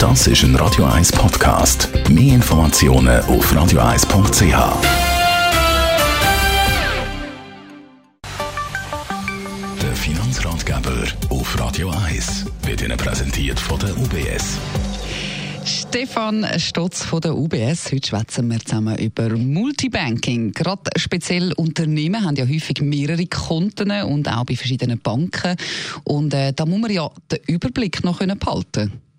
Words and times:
Das 0.00 0.26
ist 0.26 0.44
ein 0.44 0.56
Radio 0.56 0.86
1 0.86 1.12
Podcast. 1.12 1.90
Mehr 2.08 2.36
Informationen 2.36 3.20
auf 3.24 3.52
radio1.ch. 3.52 4.42
Der 9.82 9.94
Finanzratgeber 9.94 11.04
auf 11.28 11.60
Radio 11.60 11.90
1 11.90 12.46
wird 12.62 12.80
Ihnen 12.80 12.96
präsentiert 12.96 13.60
von 13.60 13.78
der 13.78 13.90
UBS. 13.90 14.56
Stefan 15.66 16.46
Stotz 16.56 17.04
von 17.04 17.20
der 17.20 17.36
UBS. 17.36 17.92
Heute 17.92 18.08
schwätzen 18.08 18.50
wir 18.50 18.60
zusammen 18.60 18.96
über 18.96 19.28
Multibanking. 19.28 20.52
Gerade 20.52 20.92
speziell 20.96 21.52
Unternehmen 21.52 22.24
haben 22.24 22.36
ja 22.36 22.46
häufig 22.48 22.80
mehrere 22.80 23.26
Konten 23.26 23.90
und 23.90 24.28
auch 24.28 24.44
bei 24.46 24.56
verschiedenen 24.56 24.98
Banken. 24.98 25.56
Und 26.04 26.32
äh, 26.32 26.54
da 26.54 26.64
muss 26.64 26.80
man 26.80 26.90
ja 26.90 27.10
den 27.30 27.40
Überblick 27.46 28.02
noch 28.02 28.20
behalten 28.20 28.64
können. 28.72 29.09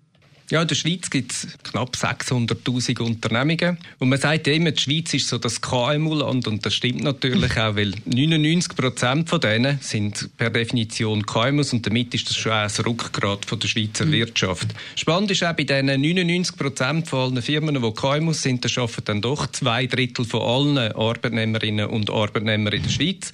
Ja, 0.52 0.60
in 0.60 0.68
der 0.68 0.74
Schweiz 0.74 1.08
gibt 1.08 1.32
es 1.32 1.48
knapp 1.62 1.96
600.000 1.96 3.00
Unternehmungen. 3.00 3.78
Und 3.98 4.10
man 4.10 4.20
sagt 4.20 4.46
ja 4.46 4.52
immer, 4.52 4.72
die 4.72 4.82
Schweiz 4.82 5.14
ist 5.14 5.28
so 5.28 5.38
das 5.38 5.62
KMU-Land. 5.62 6.46
Und 6.46 6.66
das 6.66 6.74
stimmt 6.74 7.02
natürlich 7.02 7.56
auch, 7.56 7.74
weil 7.74 7.94
99 8.04 8.76
Prozent 8.76 9.30
von 9.30 9.40
denen 9.40 9.78
sind 9.80 10.28
per 10.36 10.50
Definition 10.50 11.24
KMUs. 11.24 11.72
Und 11.72 11.86
damit 11.86 12.12
ist 12.12 12.28
das 12.28 12.36
schon 12.36 12.52
ein 12.52 12.68
Rückgrat 12.68 13.46
von 13.46 13.60
der 13.60 13.68
Schweizer 13.68 14.04
mhm. 14.04 14.12
Wirtschaft. 14.12 14.68
Spannend 14.94 15.30
ist 15.30 15.42
auch 15.42 15.54
bei 15.54 15.64
diesen 15.64 15.86
99 15.86 16.54
Prozent 16.58 17.08
von 17.08 17.32
allen 17.32 17.40
Firmen, 17.40 17.82
die 17.82 17.92
KMUs 17.94 18.42
sind, 18.42 18.62
da 18.62 18.82
arbeiten 18.82 19.04
dann 19.06 19.22
doch 19.22 19.50
zwei 19.52 19.86
Drittel 19.86 20.26
von 20.26 20.42
allen 20.42 20.92
Arbeitnehmerinnen 20.92 21.86
und 21.86 22.10
Arbeitnehmern 22.10 22.74
in 22.74 22.82
der 22.82 22.90
Schweiz, 22.90 23.32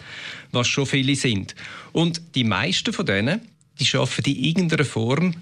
was 0.53 0.69
schon 0.69 0.87
viele 0.87 1.17
sind. 1.17 1.57
Und 1.91 2.23
die 2.37 2.45
meisten 2.45 2.93
von 2.93 3.07
denen, 3.07 3.41
die 3.81 3.97
arbeiten 3.97 4.31
in 4.31 4.37
irgendeiner 4.37 4.85
Form 4.85 5.35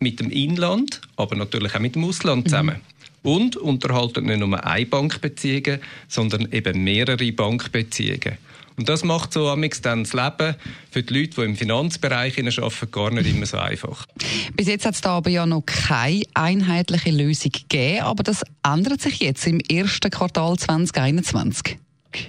mit 0.00 0.20
dem 0.20 0.30
Inland, 0.30 1.00
aber 1.16 1.36
natürlich 1.36 1.74
auch 1.74 1.80
mit 1.80 1.94
dem 1.94 2.04
Ausland 2.04 2.44
mhm. 2.44 2.48
zusammen. 2.48 2.76
Mhm. 2.76 3.30
Und 3.30 3.56
unterhalten 3.56 4.26
nicht 4.26 4.38
nur 4.38 4.64
eine 4.64 4.86
Bankbeziehung, 4.86 5.80
sondern 6.06 6.50
eben 6.52 6.84
mehrere 6.84 7.32
Bankbeziehungen. 7.32 8.38
Und 8.78 8.88
das 8.88 9.02
macht 9.02 9.32
so 9.32 9.48
amix 9.48 9.82
dann 9.82 10.04
das 10.04 10.12
Leben 10.12 10.54
für 10.92 11.02
die 11.02 11.12
Leute, 11.12 11.40
die 11.40 11.42
im 11.42 11.56
Finanzbereich 11.56 12.38
arbeiten, 12.38 12.90
gar 12.92 13.10
nicht 13.10 13.28
immer 13.28 13.44
so 13.44 13.58
einfach. 13.58 14.06
Bis 14.54 14.68
jetzt 14.68 14.86
hat 14.86 14.94
es 14.94 15.00
da 15.00 15.16
aber 15.16 15.30
ja 15.30 15.46
noch 15.46 15.62
keine 15.66 16.22
einheitliche 16.34 17.10
Lösung 17.10 17.50
gegeben, 17.50 18.02
aber 18.02 18.22
das 18.22 18.42
ändert 18.64 19.00
sich 19.00 19.18
jetzt 19.18 19.44
im 19.48 19.58
ersten 19.58 20.10
Quartal 20.10 20.56
2021. 20.56 21.76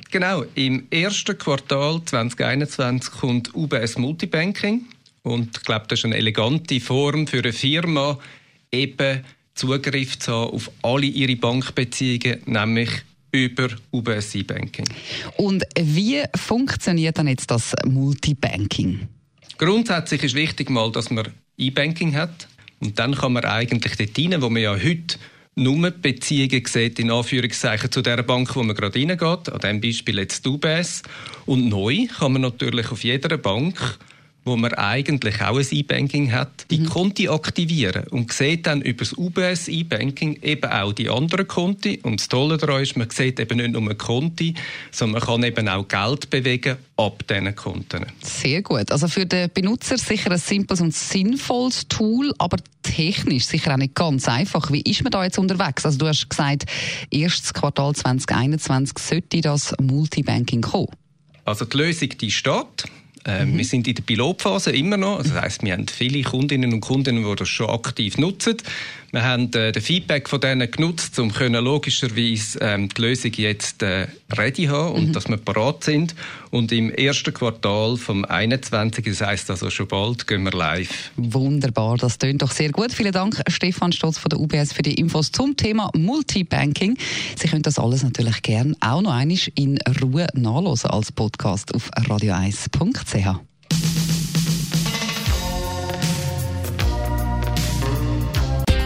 Genau, 0.09 0.43
im 0.55 0.87
ersten 0.89 1.37
Quartal 1.37 2.01
2021 2.03 3.11
kommt 3.11 3.55
UBS 3.55 3.97
Multibanking. 3.97 4.85
Und 5.23 5.57
ich 5.57 5.63
glaube, 5.63 5.85
das 5.87 5.99
ist 5.99 6.05
eine 6.05 6.17
elegante 6.17 6.79
Form 6.79 7.27
für 7.27 7.39
eine 7.39 7.53
Firma, 7.53 8.17
eben 8.71 9.23
Zugriff 9.53 10.19
zu 10.19 10.31
haben 10.31 10.53
auf 10.53 10.71
alle 10.81 11.05
ihre 11.05 11.35
Bankbeziehungen, 11.35 12.41
nämlich 12.45 12.89
über 13.31 13.69
UBS 13.91 14.35
E-Banking. 14.35 14.85
Und 15.37 15.63
wie 15.77 16.23
funktioniert 16.35 17.17
dann 17.17 17.27
jetzt 17.27 17.51
das 17.51 17.75
Multibanking? 17.85 19.07
Grundsätzlich 19.57 20.23
ist 20.23 20.35
wichtig 20.35 20.69
mal, 20.69 20.91
dass 20.91 21.09
man 21.09 21.27
E-Banking 21.57 22.15
hat. 22.15 22.47
Und 22.79 22.97
dann 22.97 23.13
kann 23.13 23.33
man 23.33 23.43
eigentlich 23.43 23.97
dort 23.97 24.17
rein, 24.17 24.41
wo 24.41 24.49
man 24.49 24.61
ja 24.61 24.71
heute 24.73 25.19
nur 25.55 25.91
Beziehungen 25.91 26.63
sieht, 26.65 26.99
in 26.99 27.11
Anführungszeichen, 27.11 27.91
zu 27.91 28.01
der 28.01 28.23
Bank, 28.23 28.55
wo 28.55 28.63
man 28.63 28.75
gerade 28.75 28.97
reingeht. 28.97 29.49
An 29.49 29.59
diesem 29.59 29.81
Beispiel 29.81 30.19
jetzt 30.19 30.47
UBS. 30.47 31.03
Und 31.45 31.67
neu 31.67 32.07
kann 32.17 32.31
man 32.31 32.43
natürlich 32.43 32.91
auf 32.91 33.03
jeder 33.03 33.37
Bank 33.37 33.99
wo 34.49 34.57
man 34.57 34.73
eigentlich 34.73 35.41
auch 35.41 35.57
ein 35.57 35.67
E-Banking 35.69 36.31
hat, 36.31 36.65
die 36.69 36.79
mhm. 36.79 36.89
Konti 36.89 37.29
aktivieren 37.29 38.05
und 38.09 38.33
sieht 38.33 38.67
dann 38.67 38.81
über 38.81 39.05
das 39.05 39.13
UBS 39.13 39.67
E-Banking 39.67 40.39
eben 40.41 40.69
auch 40.69 40.93
die 40.93 41.09
anderen 41.09 41.47
Konti. 41.47 41.99
Und 42.03 42.19
das 42.19 42.27
Tolle 42.27 42.57
daran 42.57 42.81
ist, 42.81 42.97
man 42.97 43.09
sieht 43.09 43.39
eben 43.39 43.57
nicht 43.57 43.71
nur 43.71 43.95
Konti, 43.95 44.55
sondern 44.91 45.19
man 45.19 45.27
kann 45.27 45.43
eben 45.43 45.69
auch 45.69 45.87
Geld 45.87 46.29
bewegen 46.29 46.77
ab 46.97 47.23
diesen 47.27 47.55
Konten. 47.55 48.05
Sehr 48.21 48.61
gut. 48.61 48.91
Also 48.91 49.07
für 49.07 49.25
den 49.25 49.49
Benutzer 49.53 49.97
sicher 49.97 50.31
ein 50.31 50.37
simples 50.37 50.81
und 50.81 50.93
sinnvolles 50.93 51.87
Tool, 51.87 52.33
aber 52.37 52.57
technisch 52.83 53.45
sicher 53.45 53.73
auch 53.73 53.77
nicht 53.77 53.95
ganz 53.95 54.27
einfach. 54.27 54.71
Wie 54.71 54.81
ist 54.81 55.03
man 55.03 55.11
da 55.11 55.23
jetzt 55.23 55.39
unterwegs? 55.39 55.85
Also 55.85 55.97
du 55.97 56.07
hast 56.07 56.29
gesagt, 56.29 56.65
erstes 57.11 57.53
Quartal 57.53 57.95
2021 57.95 58.97
sollte 58.97 59.41
das 59.41 59.73
Multibanking 59.79 60.61
kommen. 60.61 60.87
Also 61.45 61.65
die 61.65 61.77
Lösung, 61.77 62.09
die 62.09 62.31
steht. 62.31 62.85
Äh, 63.29 63.45
mhm. 63.45 63.57
Wir 63.57 63.65
sind 63.65 63.87
in 63.87 63.95
der 63.95 64.03
Pilotphase 64.03 64.71
immer 64.71 64.97
noch. 64.97 65.17
Also 65.17 65.33
das 65.33 65.43
heißt, 65.43 65.63
wir 65.63 65.73
haben 65.73 65.87
viele 65.87 66.23
Kundinnen 66.23 66.73
und 66.73 66.81
Kunden, 66.81 67.23
die 67.23 67.35
das 67.35 67.47
schon 67.47 67.69
aktiv 67.69 68.17
nutzen. 68.17 68.57
Wir 69.11 69.23
haben 69.23 69.51
äh, 69.53 69.71
den 69.71 69.81
Feedback 69.81 70.29
von 70.29 70.39
denen 70.39 70.69
genutzt, 70.69 71.17
um 71.19 71.33
können 71.33 71.63
logischerweise 71.63 72.59
ähm, 72.61 72.89
die 72.89 73.01
Lösung 73.01 73.31
jetzt 73.33 73.81
äh, 73.81 74.07
ready 74.37 74.65
haben 74.65 74.93
und 74.93 75.07
mhm. 75.07 75.13
dass 75.13 75.27
wir 75.27 75.37
parat 75.37 75.83
sind. 75.83 76.15
Und 76.51 76.71
im 76.71 76.91
ersten 76.91 77.33
Quartal 77.33 77.97
vom 77.97 78.25
21, 78.25 79.05
das 79.05 79.21
heißt 79.21 79.49
also 79.51 79.69
schon 79.69 79.87
bald, 79.87 80.27
gehen 80.27 80.43
wir 80.43 80.51
live. 80.51 81.11
Wunderbar, 81.15 81.97
das 81.97 82.17
tönt 82.17 82.41
doch 82.41 82.51
sehr 82.51 82.71
gut. 82.71 82.91
Vielen 82.91 83.11
Dank, 83.11 83.41
Stefan 83.47 83.91
Stotz 83.91 84.17
von 84.17 84.29
der 84.29 84.39
UBS 84.39 84.73
für 84.73 84.81
die 84.81 84.95
Infos 84.95 85.31
zum 85.31 85.57
Thema 85.57 85.89
Multibanking. 85.95 86.97
Sie 87.35 87.47
können 87.47 87.63
das 87.63 87.79
alles 87.79 88.03
natürlich 88.03 88.41
gerne 88.41 88.75
auch 88.79 89.01
noch 89.01 89.13
einmal 89.13 89.37
in 89.55 89.79
Ruhe 90.01 90.27
nachlesen 90.33 90.89
als 90.89 91.11
Podcast 91.11 91.73
auf 91.73 91.91
radio1.ch. 91.93 93.39